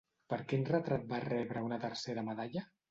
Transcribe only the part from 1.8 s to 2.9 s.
tercera medalla?